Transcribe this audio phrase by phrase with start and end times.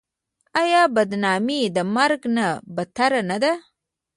[0.61, 3.53] آیا بدنامي د مرګ نه بدتره نه ده؟